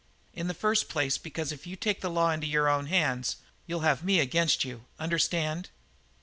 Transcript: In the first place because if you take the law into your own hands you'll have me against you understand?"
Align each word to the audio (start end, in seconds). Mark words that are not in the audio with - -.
In 0.33 0.47
the 0.47 0.55
first 0.55 0.89
place 0.89 1.19
because 1.19 1.51
if 1.51 1.67
you 1.67 1.75
take 1.75 2.01
the 2.01 2.09
law 2.09 2.31
into 2.31 2.47
your 2.47 2.67
own 2.67 2.87
hands 2.87 3.35
you'll 3.67 3.81
have 3.81 4.03
me 4.03 4.19
against 4.19 4.65
you 4.65 4.85
understand?" 4.97 5.69